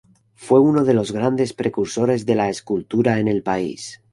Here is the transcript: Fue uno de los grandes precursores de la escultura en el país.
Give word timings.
Fue 0.33 0.59
uno 0.59 0.83
de 0.83 0.95
los 0.95 1.11
grandes 1.11 1.53
precursores 1.53 2.25
de 2.25 2.33
la 2.33 2.49
escultura 2.49 3.19
en 3.19 3.27
el 3.27 3.43
país. 3.43 4.01